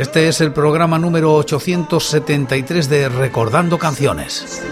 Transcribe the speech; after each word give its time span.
Este 0.00 0.28
es 0.28 0.40
el 0.40 0.50
programa 0.54 0.98
número 0.98 1.34
873 1.34 2.88
de 2.88 3.10
Recordando 3.10 3.78
Canciones. 3.78 4.62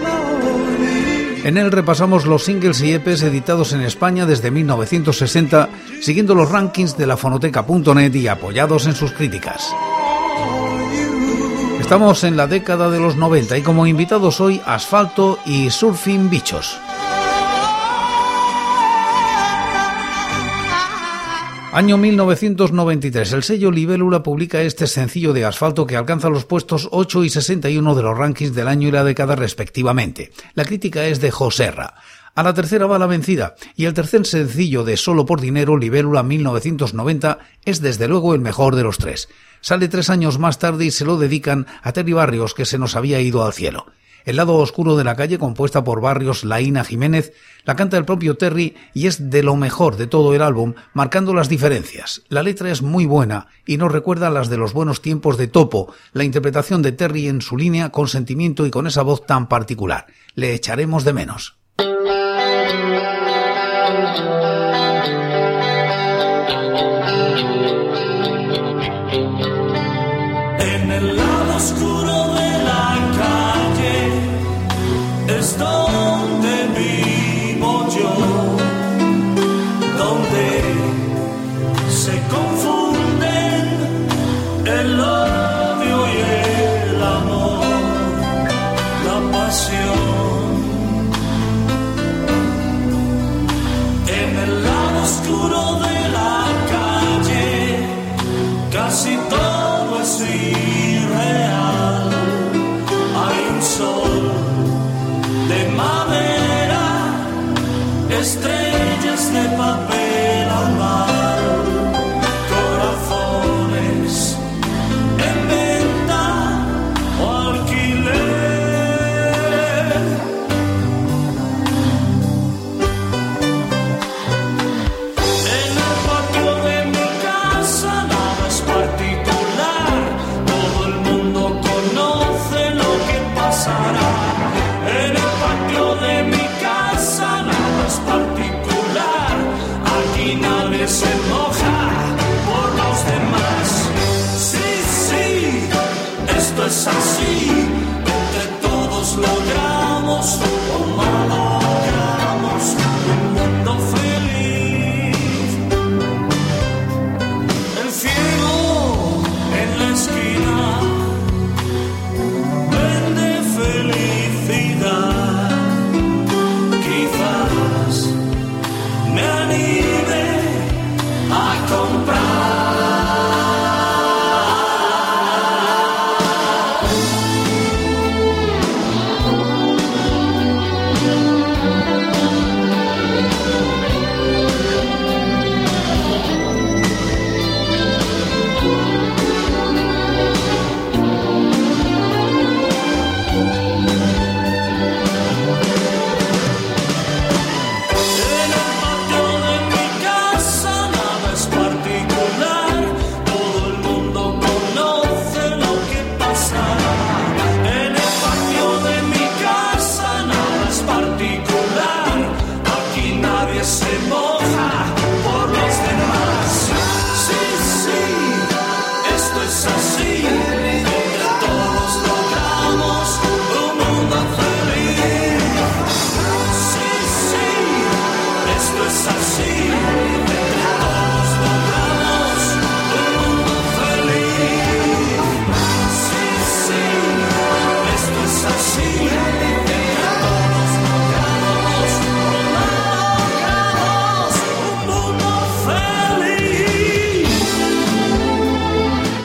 En 1.43 1.55
él 1.59 1.71
repasamos 1.71 2.25
los 2.25 2.45
singles 2.45 2.81
y 2.81 2.93
EPs 2.93 3.21
editados 3.21 3.73
en 3.73 3.81
España 3.81 4.25
desde 4.25 4.49
1960, 4.49 5.69
siguiendo 6.01 6.33
los 6.33 6.49
rankings 6.49 6.97
de 6.97 7.05
la 7.05 7.15
fonoteca.net 7.15 8.15
y 8.15 8.27
apoyados 8.27 8.87
en 8.87 8.95
sus 8.95 9.11
críticas. 9.11 9.71
Estamos 11.79 12.23
en 12.23 12.35
la 12.35 12.47
década 12.47 12.89
de 12.89 12.99
los 12.99 13.15
90 13.15 13.55
y 13.59 13.61
como 13.61 13.85
invitados 13.85 14.41
hoy 14.41 14.59
Asfalto 14.65 15.37
y 15.45 15.69
Surfing 15.69 16.31
Bichos. 16.31 16.79
Año 21.79 21.97
1993. 21.97 23.31
El 23.31 23.43
sello 23.43 23.71
Libélula 23.71 24.21
publica 24.21 24.61
este 24.61 24.85
sencillo 24.85 25.31
de 25.31 25.45
asfalto 25.45 25.87
que 25.87 25.95
alcanza 25.95 26.27
los 26.27 26.43
puestos 26.43 26.89
8 26.91 27.23
y 27.23 27.29
61 27.29 27.95
de 27.95 28.03
los 28.03 28.17
rankings 28.17 28.53
del 28.53 28.67
año 28.67 28.89
y 28.89 28.91
la 28.91 29.05
década 29.05 29.37
respectivamente. 29.37 30.33
La 30.55 30.65
crítica 30.65 31.05
es 31.05 31.21
de 31.21 31.31
Joserra. 31.31 31.93
A 32.35 32.43
la 32.43 32.53
tercera 32.53 32.85
va 32.85 32.99
la 32.99 33.07
vencida, 33.07 33.55
y 33.77 33.85
el 33.85 33.93
tercer 33.93 34.25
sencillo 34.25 34.83
de 34.83 34.97
Solo 34.97 35.25
por 35.25 35.39
Dinero, 35.39 35.77
Libélula 35.77 36.21
1990, 36.21 37.39
es 37.63 37.79
desde 37.79 38.09
luego 38.09 38.35
el 38.35 38.41
mejor 38.41 38.75
de 38.75 38.83
los 38.83 38.97
tres. 38.97 39.29
Sale 39.61 39.87
tres 39.87 40.09
años 40.09 40.37
más 40.37 40.59
tarde 40.59 40.83
y 40.83 40.91
se 40.91 41.05
lo 41.05 41.17
dedican 41.17 41.65
a 41.81 41.93
Terry 41.93 42.11
Barrios, 42.11 42.53
que 42.53 42.65
se 42.65 42.77
nos 42.77 42.97
había 42.97 43.21
ido 43.21 43.45
al 43.45 43.53
cielo. 43.53 43.85
El 44.29 44.35
lado 44.35 44.57
oscuro 44.57 44.95
de 44.95 45.03
la 45.03 45.15
calle, 45.15 45.39
compuesta 45.39 45.83
por 45.83 46.01
Barrios 46.01 46.43
Laína 46.43 46.83
Jiménez, 46.83 47.33
la 47.65 47.75
canta 47.75 47.97
el 47.97 48.05
propio 48.05 48.37
Terry 48.37 48.75
y 48.93 49.07
es 49.07 49.31
de 49.31 49.41
lo 49.41 49.55
mejor 49.55 49.97
de 49.97 50.05
todo 50.05 50.35
el 50.35 50.43
álbum, 50.43 50.75
marcando 50.93 51.33
las 51.33 51.49
diferencias. 51.49 52.21
La 52.29 52.43
letra 52.43 52.69
es 52.69 52.83
muy 52.83 53.07
buena 53.07 53.47
y 53.65 53.77
nos 53.77 53.91
recuerda 53.91 54.27
a 54.27 54.29
las 54.29 54.47
de 54.47 54.57
los 54.57 54.71
buenos 54.71 55.01
tiempos 55.01 55.35
de 55.39 55.47
Topo, 55.47 55.95
la 56.13 56.25
interpretación 56.25 56.83
de 56.83 56.91
Terry 56.91 57.27
en 57.27 57.41
su 57.41 57.57
línea 57.57 57.89
con 57.89 58.07
sentimiento 58.07 58.67
y 58.67 58.69
con 58.69 58.85
esa 58.85 59.01
voz 59.01 59.25
tan 59.25 59.49
particular. 59.49 60.05
Le 60.35 60.53
echaremos 60.53 61.03
de 61.05 61.13
menos. 61.13 61.57
stone. 75.59 76.08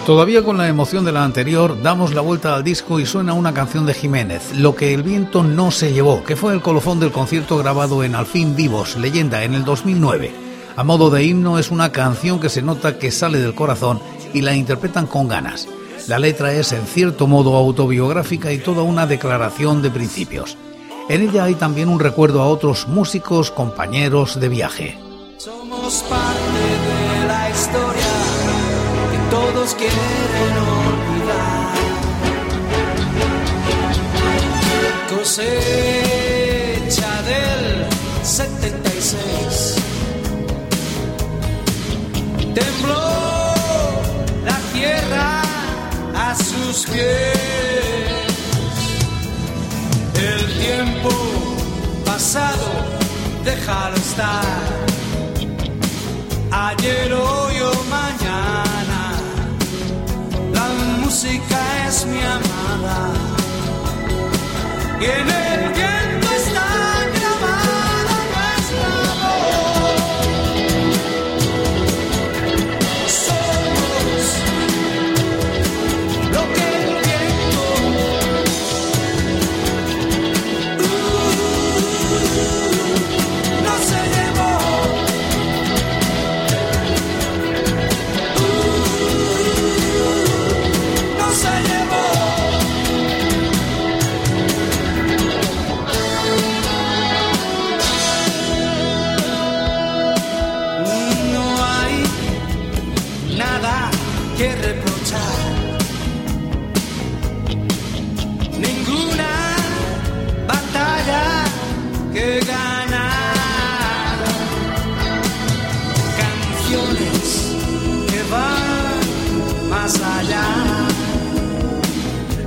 Todavía 0.06 0.42
con 0.42 0.58
la 0.58 0.68
emoción 0.68 1.06
de 1.06 1.12
la 1.12 1.24
anterior, 1.24 1.80
damos 1.80 2.12
la 2.12 2.20
vuelta 2.20 2.54
al 2.54 2.62
disco 2.62 3.00
y 3.00 3.06
suena 3.06 3.32
una 3.32 3.54
canción 3.54 3.86
de 3.86 3.94
Jiménez, 3.94 4.54
Lo 4.54 4.74
que 4.74 4.92
el 4.92 5.02
viento 5.02 5.42
no 5.42 5.70
se 5.70 5.94
llevó, 5.94 6.22
que 6.24 6.36
fue 6.36 6.52
el 6.52 6.60
colofón 6.60 7.00
del 7.00 7.10
concierto 7.10 7.56
grabado 7.56 8.04
en 8.04 8.14
Alfín 8.14 8.54
Vivos, 8.54 8.96
leyenda, 8.96 9.44
en 9.44 9.54
el 9.54 9.64
2009. 9.64 10.30
A 10.76 10.84
modo 10.84 11.08
de 11.08 11.24
himno 11.24 11.58
es 11.58 11.70
una 11.70 11.90
canción 11.90 12.38
que 12.38 12.50
se 12.50 12.60
nota 12.60 12.98
que 12.98 13.10
sale 13.10 13.38
del 13.38 13.54
corazón 13.54 13.98
y 14.34 14.42
la 14.42 14.54
interpretan 14.54 15.06
con 15.06 15.26
ganas. 15.26 15.66
La 16.06 16.18
letra 16.18 16.52
es 16.52 16.72
en 16.72 16.84
cierto 16.84 17.26
modo 17.26 17.56
autobiográfica 17.56 18.52
y 18.52 18.58
toda 18.58 18.82
una 18.82 19.06
declaración 19.06 19.80
de 19.80 19.90
principios. 19.90 20.58
En 21.08 21.22
ella 21.22 21.44
hay 21.44 21.54
también 21.54 21.88
un 21.88 21.98
recuerdo 21.98 22.42
a 22.42 22.48
otros 22.48 22.88
músicos, 22.88 23.50
compañeros 23.50 24.38
de 24.38 24.50
viaje. 24.50 24.98
Somos 25.38 26.04
parte 26.10 27.20
de 27.20 27.26
la 27.26 27.50
historia 27.50 27.93
todos 29.64 29.74
quieren 29.76 30.56
olvidar. 30.58 31.74
Cosecha 35.08 35.52
del 37.22 37.86
76. 38.22 39.76
Tembló 42.54 43.10
la 44.44 44.58
tierra 44.72 45.42
a 46.14 46.34
sus 46.34 46.84
pies. 46.86 47.38
El 50.14 50.42
tiempo 50.58 51.10
pasado, 52.04 52.66
déjalo 53.44 53.96
estar. 53.96 54.44
Ayer, 56.50 57.12
música 61.94 62.06
es 62.06 62.06
mi 62.06 62.20
amada. 62.20 63.12
Y 65.00 65.04
en 65.04 65.53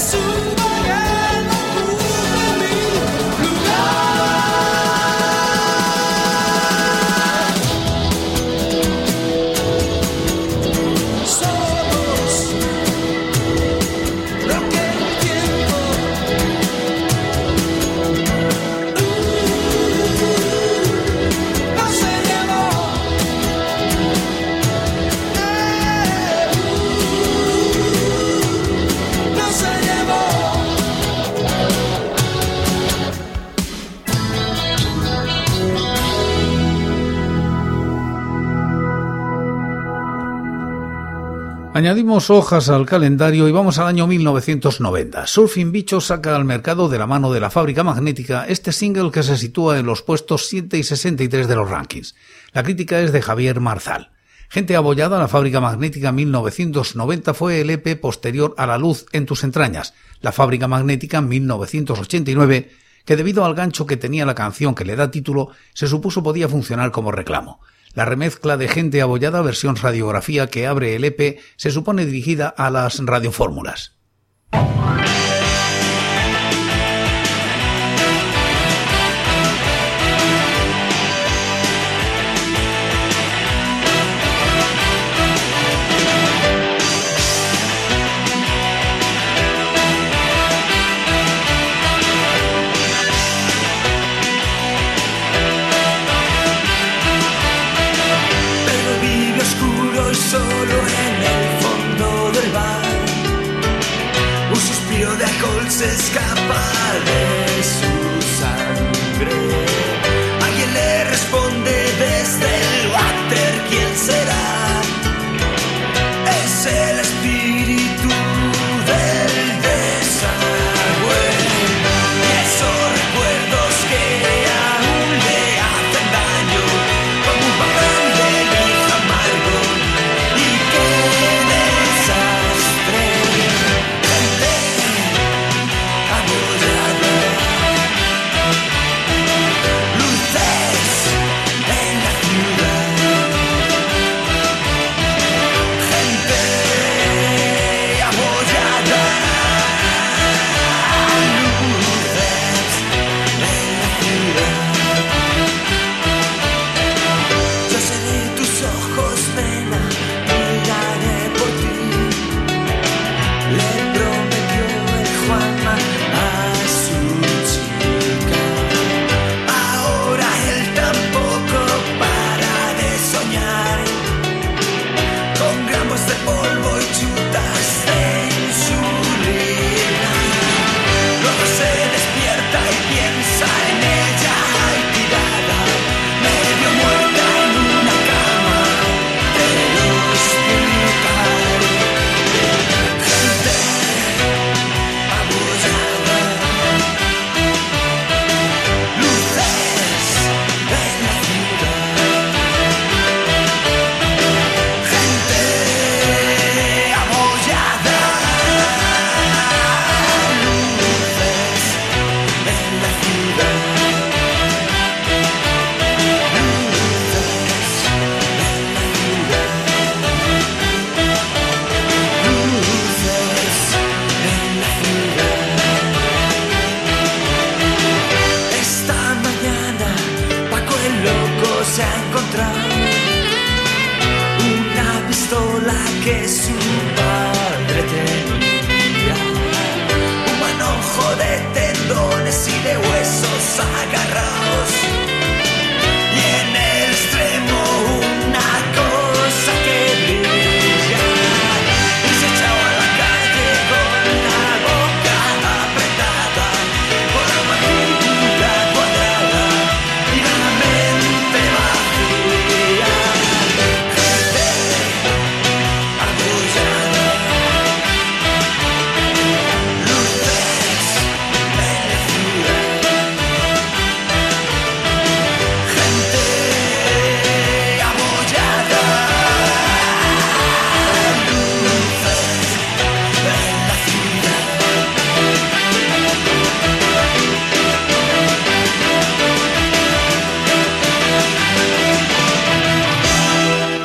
Que 0.00 0.39
Añadimos 41.80 42.28
hojas 42.28 42.68
al 42.68 42.84
calendario 42.84 43.48
y 43.48 43.52
vamos 43.52 43.78
al 43.78 43.86
año 43.86 44.06
1990. 44.06 45.26
Surfing 45.26 45.72
Bicho 45.72 46.02
saca 46.02 46.36
al 46.36 46.44
mercado 46.44 46.90
de 46.90 46.98
la 46.98 47.06
mano 47.06 47.32
de 47.32 47.40
la 47.40 47.48
fábrica 47.48 47.82
magnética 47.82 48.44
este 48.46 48.70
single 48.70 49.10
que 49.10 49.22
se 49.22 49.38
sitúa 49.38 49.78
en 49.78 49.86
los 49.86 50.02
puestos 50.02 50.46
7 50.48 50.76
y 50.76 50.82
63 50.82 51.48
de 51.48 51.56
los 51.56 51.70
rankings. 51.70 52.14
La 52.52 52.62
crítica 52.64 53.00
es 53.00 53.12
de 53.12 53.22
Javier 53.22 53.60
Marzal. 53.60 54.10
Gente 54.50 54.76
abollada, 54.76 55.18
la 55.18 55.26
fábrica 55.26 55.62
magnética 55.62 56.12
1990 56.12 57.32
fue 57.32 57.62
el 57.62 57.70
EP 57.70 57.98
posterior 57.98 58.54
a 58.58 58.66
La 58.66 58.76
luz 58.76 59.06
en 59.12 59.24
tus 59.24 59.42
entrañas. 59.42 59.94
La 60.20 60.32
fábrica 60.32 60.68
magnética 60.68 61.22
1989 61.22 62.68
que 63.06 63.16
debido 63.16 63.46
al 63.46 63.54
gancho 63.54 63.86
que 63.86 63.96
tenía 63.96 64.26
la 64.26 64.34
canción 64.34 64.74
que 64.74 64.84
le 64.84 64.96
da 64.96 65.10
título, 65.10 65.48
se 65.72 65.86
supuso 65.86 66.22
podía 66.22 66.46
funcionar 66.46 66.90
como 66.90 67.10
reclamo. 67.10 67.60
La 67.94 68.04
remezcla 68.04 68.56
de 68.56 68.68
Gente 68.68 69.02
Abollada 69.02 69.42
versión 69.42 69.76
radiografía 69.76 70.46
que 70.46 70.66
abre 70.66 70.94
el 70.94 71.04
EP 71.04 71.38
se 71.56 71.70
supone 71.70 72.06
dirigida 72.06 72.48
a 72.48 72.70
las 72.70 73.04
radiofórmulas. 73.04 73.96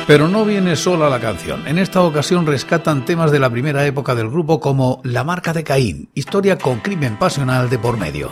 Pero 0.06 0.28
no 0.28 0.44
viene 0.44 0.76
sola 0.76 1.10
la 1.10 1.18
canción. 1.18 1.66
En 1.66 1.78
esta 1.78 2.02
ocasión 2.02 2.46
rescatan 2.46 3.04
temas 3.04 3.32
de 3.32 3.40
la 3.40 3.50
primera 3.50 3.84
época 3.86 4.14
del 4.14 4.28
grupo 4.28 4.60
como 4.60 5.00
La 5.02 5.24
marca 5.24 5.52
de 5.52 5.64
Caín, 5.64 6.10
historia 6.14 6.58
con 6.58 6.78
crimen 6.78 7.18
pasional 7.18 7.68
de 7.68 7.78
por 7.80 7.98
medio. 7.98 8.30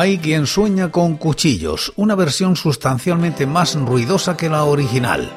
Hay 0.00 0.16
quien 0.16 0.46
sueña 0.46 0.90
con 0.90 1.18
cuchillos, 1.18 1.92
una 1.94 2.14
versión 2.14 2.56
sustancialmente 2.56 3.44
más 3.44 3.74
ruidosa 3.74 4.34
que 4.34 4.48
la 4.48 4.64
original. 4.64 5.30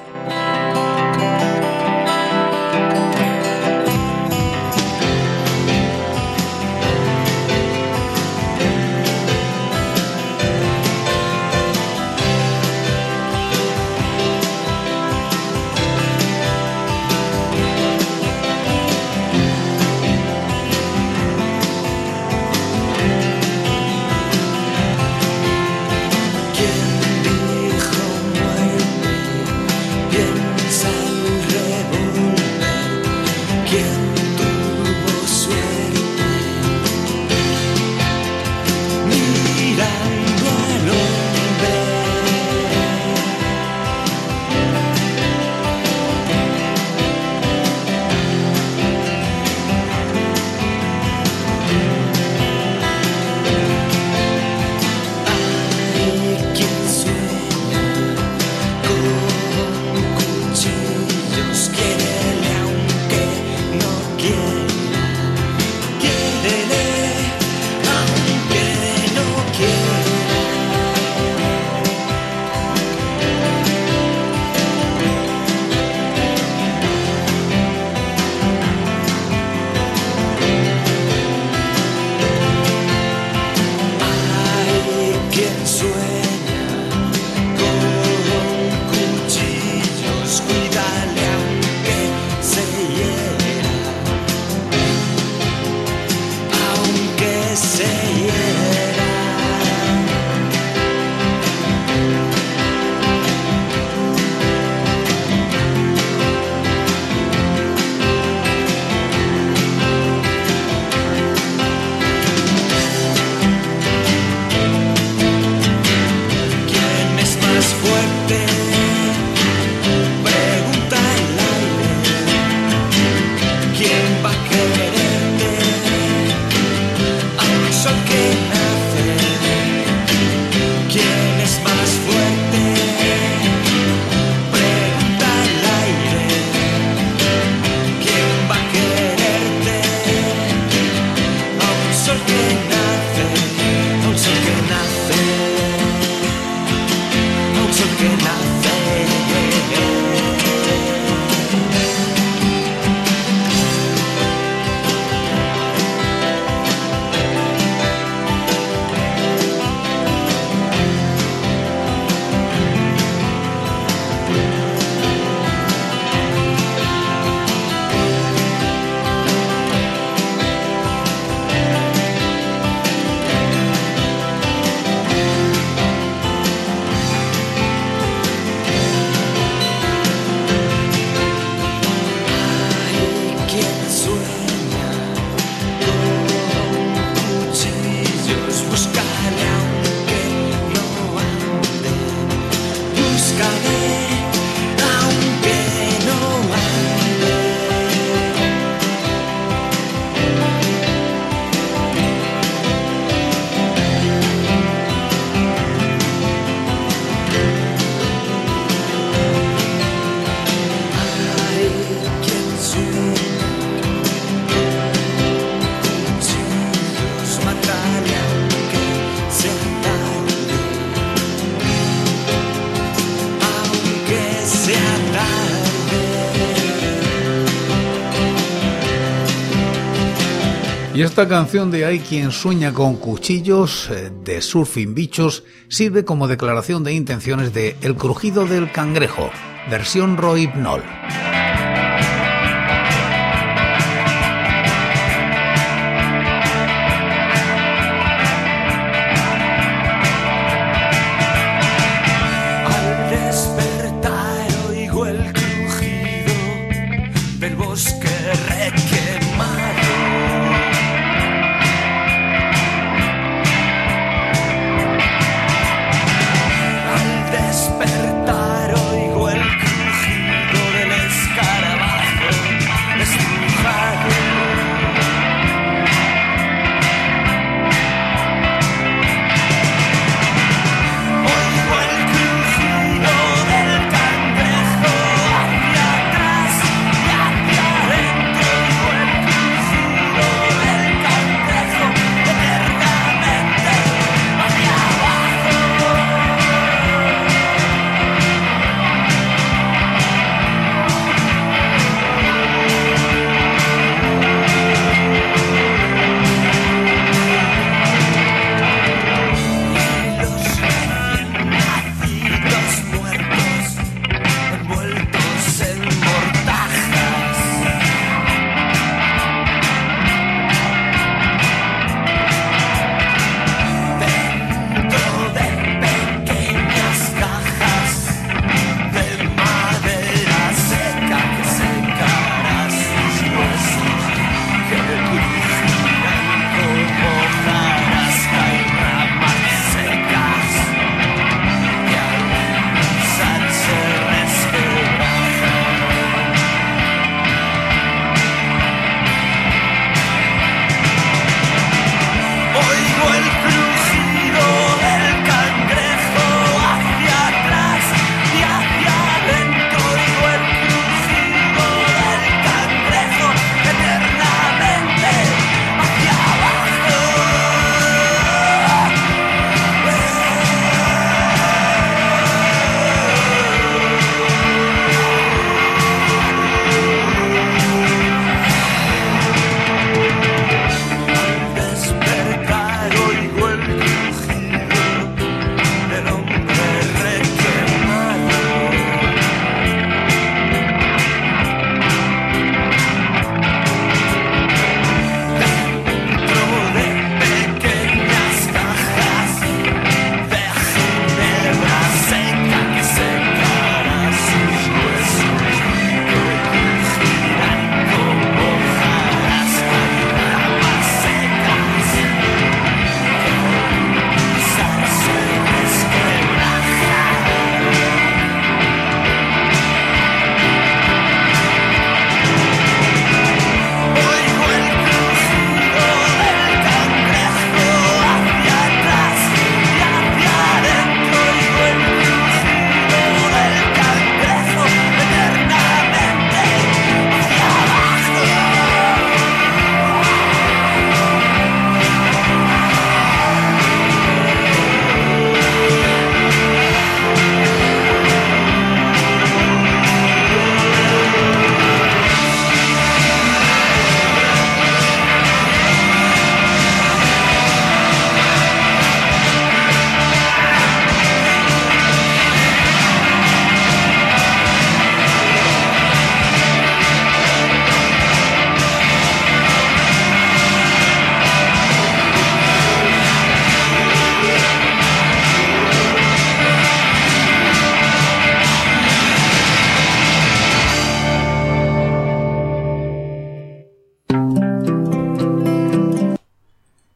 Esta 231.14 231.28
canción 231.28 231.70
de 231.70 231.86
Hay 231.86 232.00
quien 232.00 232.32
sueña 232.32 232.74
con 232.74 232.96
cuchillos 232.96 233.88
eh, 233.92 234.12
de 234.26 234.42
Surfing 234.42 234.96
Bichos 234.96 235.44
sirve 235.68 236.04
como 236.04 236.28
declaración 236.28 236.84
de 236.84 236.96
intenciones 236.96 237.54
de 237.54 237.76
El 237.84 237.94
crujido 237.96 238.48
del 238.48 238.72
cangrejo, 238.72 239.30
versión 239.70 240.18
Roy 240.18 240.48
Knoll. 240.48 240.82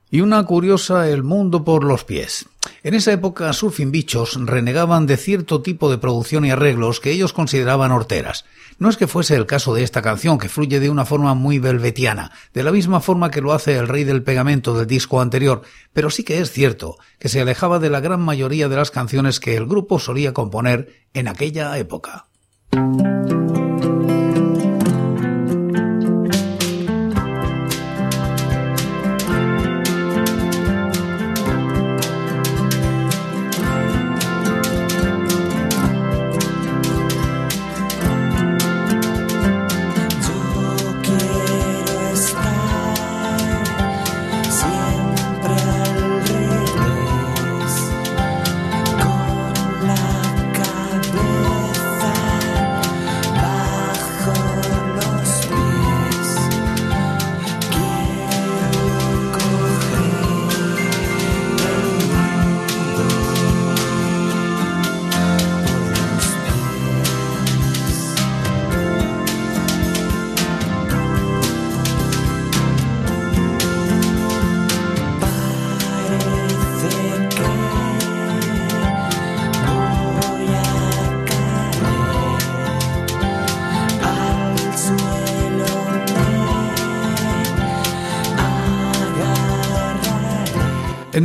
Y 0.10 0.22
una 0.22 0.44
curiosa 0.46 1.10
El 1.10 1.24
mundo 1.24 1.66
por 1.66 1.84
los 1.84 2.06
pies. 2.06 2.46
En 2.84 2.94
esa 2.94 3.12
época, 3.12 3.52
Surfing 3.52 3.92
Bichos 3.92 4.38
renegaban 4.40 5.06
de 5.06 5.18
cierto 5.18 5.62
tipo 5.62 5.90
de 5.92 5.98
producción 5.98 6.46
y 6.46 6.52
arreglos 6.52 7.00
que 7.00 7.12
ellos 7.12 7.34
consideraban 7.34 7.92
horteras. 7.92 8.46
No 8.80 8.90
es 8.90 8.96
que 8.96 9.08
fuese 9.08 9.36
el 9.36 9.46
caso 9.46 9.74
de 9.74 9.84
esta 9.84 10.02
canción, 10.02 10.38
que 10.38 10.50
fluye 10.50 10.80
de 10.80 10.90
una 10.90 11.06
forma 11.06 11.34
muy 11.34 11.60
velvetiana, 11.60 12.32
de 12.54 12.64
la 12.64 12.72
misma 12.72 13.02
forma 13.02 13.32
que 13.32 13.42
lo 13.42 13.54
hace 13.54 13.76
el 13.76 13.88
rey 13.88 14.04
del 14.04 14.24
pegamento 14.24 14.78
del 14.78 14.88
disco 14.88 15.20
anterior, 15.20 15.64
pero 15.94 16.10
sí 16.10 16.24
que 16.24 16.40
es 16.40 16.52
cierto 16.52 16.98
que 17.20 17.30
se 17.30 17.42
alejaba 17.42 17.80
de 17.80 17.90
la 17.90 18.00
gran 18.00 18.22
mayoría 18.22 18.70
de 18.70 18.76
las 18.76 18.92
canciones 18.92 19.40
que 19.40 19.58
el 19.58 19.66
grupo 19.66 20.00
solía 20.00 20.34
componer 20.34 21.08
en 21.14 21.28
aquella 21.28 21.78
época. 21.78 22.28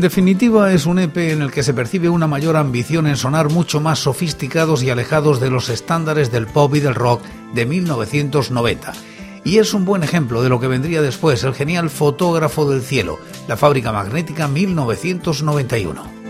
Definitiva, 0.02 0.72
es 0.72 0.84
un 0.84 0.98
EP 0.98 1.16
en 1.16 1.40
el 1.40 1.50
que 1.50 1.62
se 1.62 1.72
percibe 1.72 2.10
una 2.10 2.26
mayor 2.26 2.56
ambición 2.56 3.06
en 3.06 3.16
sonar 3.16 3.48
mucho 3.50 3.80
más 3.80 4.00
sofisticados 4.00 4.82
y 4.82 4.90
alejados 4.90 5.40
de 5.40 5.48
los 5.48 5.70
estándares 5.70 6.30
del 6.30 6.46
pop 6.46 6.74
y 6.74 6.80
del 6.80 6.94
rock 6.94 7.22
de 7.54 7.64
1990. 7.64 8.92
Y 9.44 9.58
es 9.58 9.72
un 9.72 9.84
buen 9.84 10.02
ejemplo 10.02 10.42
de 10.42 10.50
lo 10.50 10.60
que 10.60 10.68
vendría 10.68 11.00
después 11.00 11.42
el 11.44 11.54
genial 11.54 11.88
Fotógrafo 11.88 12.68
del 12.68 12.82
Cielo, 12.82 13.18
la 13.48 13.56
fábrica 13.56 13.92
magnética 13.92 14.46
1991. 14.46 16.21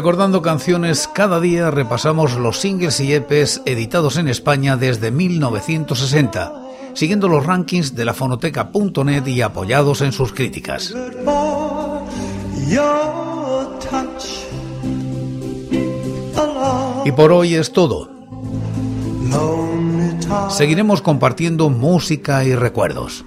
Recordando 0.00 0.40
Canciones, 0.40 1.10
cada 1.12 1.40
día 1.40 1.70
repasamos 1.70 2.38
los 2.38 2.58
singles 2.58 3.00
y 3.00 3.12
EPs 3.12 3.60
editados 3.66 4.16
en 4.16 4.28
España 4.28 4.78
desde 4.78 5.10
1960, 5.10 6.54
siguiendo 6.94 7.28
los 7.28 7.44
rankings 7.44 7.94
de 7.94 8.06
la 8.06 8.14
fonoteca.net 8.14 9.26
y 9.26 9.42
apoyados 9.42 10.00
en 10.00 10.12
sus 10.12 10.32
críticas. 10.32 10.94
Y 17.04 17.12
por 17.12 17.32
hoy 17.32 17.56
es 17.56 17.70
todo. 17.70 18.08
Seguiremos 20.48 21.02
compartiendo 21.02 21.68
música 21.68 22.42
y 22.42 22.54
recuerdos 22.54 23.26